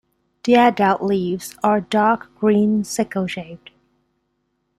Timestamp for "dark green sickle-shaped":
1.79-3.69